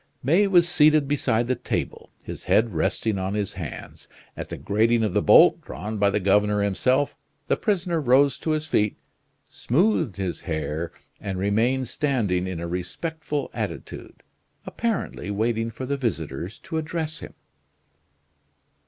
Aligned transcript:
May 0.23 0.47
was 0.47 0.67
seated 0.67 1.07
beside 1.07 1.45
the 1.45 1.53
table, 1.53 2.09
his 2.23 2.45
head 2.45 2.73
resting 2.73 3.19
on 3.19 3.35
his 3.35 3.53
hands. 3.53 4.07
At 4.35 4.49
the 4.49 4.57
grating 4.57 5.03
of 5.03 5.13
the 5.13 5.21
bolt, 5.21 5.61
drawn 5.61 5.99
by 5.99 6.09
the 6.09 6.19
governor 6.19 6.63
himself, 6.63 7.15
the 7.45 7.55
prisoner 7.55 8.01
rose 8.01 8.39
to 8.39 8.49
his 8.49 8.65
feet, 8.65 8.97
smoothed 9.47 10.15
his 10.15 10.41
hair, 10.41 10.91
and 11.19 11.37
remained 11.37 11.87
standing 11.87 12.47
in 12.47 12.59
a 12.59 12.67
respectful 12.67 13.51
attitude, 13.53 14.23
apparently 14.65 15.29
waiting 15.29 15.69
for 15.69 15.85
the 15.85 15.97
visitors 15.97 16.57
to 16.57 16.79
address 16.79 17.19
him. 17.19 17.35